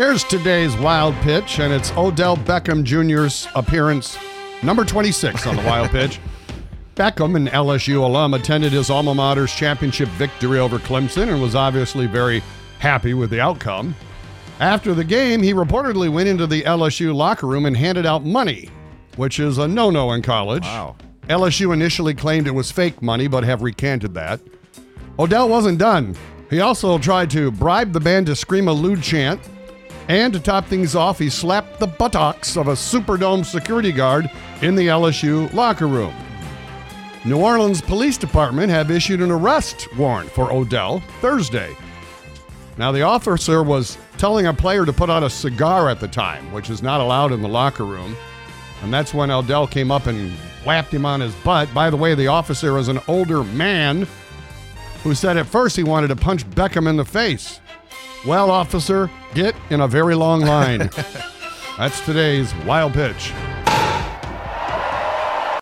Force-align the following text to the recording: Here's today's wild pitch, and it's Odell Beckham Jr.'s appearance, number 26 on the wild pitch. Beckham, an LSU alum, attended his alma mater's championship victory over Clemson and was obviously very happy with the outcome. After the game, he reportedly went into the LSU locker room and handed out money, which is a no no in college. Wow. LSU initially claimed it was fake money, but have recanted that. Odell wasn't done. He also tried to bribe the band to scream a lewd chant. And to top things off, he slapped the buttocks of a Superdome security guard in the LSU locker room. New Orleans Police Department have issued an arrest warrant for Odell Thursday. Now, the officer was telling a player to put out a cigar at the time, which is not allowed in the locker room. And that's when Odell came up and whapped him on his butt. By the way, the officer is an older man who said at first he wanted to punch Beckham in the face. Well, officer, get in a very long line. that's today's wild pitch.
Here's 0.00 0.24
today's 0.24 0.74
wild 0.78 1.14
pitch, 1.16 1.58
and 1.58 1.74
it's 1.74 1.92
Odell 1.92 2.34
Beckham 2.34 2.84
Jr.'s 2.84 3.46
appearance, 3.54 4.16
number 4.62 4.82
26 4.82 5.46
on 5.46 5.56
the 5.56 5.62
wild 5.64 5.90
pitch. 5.90 6.18
Beckham, 6.94 7.36
an 7.36 7.48
LSU 7.48 8.02
alum, 8.02 8.32
attended 8.32 8.72
his 8.72 8.88
alma 8.88 9.14
mater's 9.14 9.54
championship 9.54 10.08
victory 10.08 10.58
over 10.58 10.78
Clemson 10.78 11.28
and 11.28 11.42
was 11.42 11.54
obviously 11.54 12.06
very 12.06 12.42
happy 12.78 13.12
with 13.12 13.28
the 13.28 13.42
outcome. 13.42 13.94
After 14.58 14.94
the 14.94 15.04
game, 15.04 15.42
he 15.42 15.52
reportedly 15.52 16.10
went 16.10 16.30
into 16.30 16.46
the 16.46 16.62
LSU 16.62 17.14
locker 17.14 17.46
room 17.46 17.66
and 17.66 17.76
handed 17.76 18.06
out 18.06 18.24
money, 18.24 18.70
which 19.16 19.38
is 19.38 19.58
a 19.58 19.68
no 19.68 19.90
no 19.90 20.12
in 20.12 20.22
college. 20.22 20.62
Wow. 20.62 20.96
LSU 21.28 21.74
initially 21.74 22.14
claimed 22.14 22.46
it 22.46 22.52
was 22.52 22.72
fake 22.72 23.02
money, 23.02 23.28
but 23.28 23.44
have 23.44 23.60
recanted 23.60 24.14
that. 24.14 24.40
Odell 25.18 25.50
wasn't 25.50 25.78
done. 25.78 26.16
He 26.48 26.62
also 26.62 26.96
tried 26.96 27.30
to 27.32 27.50
bribe 27.50 27.92
the 27.92 28.00
band 28.00 28.28
to 28.28 28.34
scream 28.34 28.66
a 28.66 28.72
lewd 28.72 29.02
chant. 29.02 29.42
And 30.10 30.32
to 30.32 30.40
top 30.40 30.66
things 30.66 30.96
off, 30.96 31.20
he 31.20 31.30
slapped 31.30 31.78
the 31.78 31.86
buttocks 31.86 32.56
of 32.56 32.66
a 32.66 32.72
Superdome 32.72 33.46
security 33.46 33.92
guard 33.92 34.28
in 34.60 34.74
the 34.74 34.88
LSU 34.88 35.52
locker 35.54 35.86
room. 35.86 36.12
New 37.24 37.38
Orleans 37.38 37.80
Police 37.80 38.16
Department 38.18 38.70
have 38.70 38.90
issued 38.90 39.20
an 39.20 39.30
arrest 39.30 39.86
warrant 39.96 40.28
for 40.28 40.52
Odell 40.52 41.00
Thursday. 41.20 41.76
Now, 42.76 42.90
the 42.90 43.02
officer 43.02 43.62
was 43.62 43.98
telling 44.18 44.48
a 44.48 44.52
player 44.52 44.84
to 44.84 44.92
put 44.92 45.10
out 45.10 45.22
a 45.22 45.30
cigar 45.30 45.88
at 45.88 46.00
the 46.00 46.08
time, 46.08 46.50
which 46.50 46.70
is 46.70 46.82
not 46.82 47.00
allowed 47.00 47.30
in 47.30 47.40
the 47.40 47.48
locker 47.48 47.84
room. 47.84 48.16
And 48.82 48.92
that's 48.92 49.14
when 49.14 49.30
Odell 49.30 49.68
came 49.68 49.92
up 49.92 50.08
and 50.08 50.32
whapped 50.64 50.92
him 50.92 51.06
on 51.06 51.20
his 51.20 51.36
butt. 51.44 51.72
By 51.72 51.88
the 51.88 51.96
way, 51.96 52.16
the 52.16 52.26
officer 52.26 52.78
is 52.78 52.88
an 52.88 52.98
older 53.06 53.44
man 53.44 54.08
who 55.04 55.14
said 55.14 55.36
at 55.36 55.46
first 55.46 55.76
he 55.76 55.84
wanted 55.84 56.08
to 56.08 56.16
punch 56.16 56.44
Beckham 56.50 56.88
in 56.88 56.96
the 56.96 57.04
face. 57.04 57.60
Well, 58.26 58.50
officer, 58.50 59.10
get 59.34 59.54
in 59.70 59.80
a 59.80 59.88
very 59.88 60.14
long 60.14 60.42
line. 60.42 60.78
that's 61.78 62.04
today's 62.04 62.54
wild 62.66 62.92
pitch. 62.92 63.32